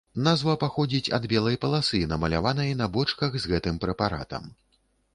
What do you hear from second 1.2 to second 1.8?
белай